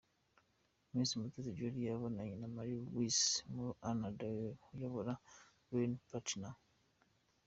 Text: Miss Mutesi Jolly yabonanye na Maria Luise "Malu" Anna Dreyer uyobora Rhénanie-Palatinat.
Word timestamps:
Miss 0.95 1.11
Mutesi 1.19 1.55
Jolly 1.57 1.87
yabonanye 1.89 2.35
na 2.37 2.47
Maria 2.55 2.77
Luise 2.93 3.29
"Malu" 3.53 3.73
Anna 3.89 4.09
Dreyer 4.17 4.53
uyobora 4.73 5.13
Rhénanie-Palatinat. 5.69 6.57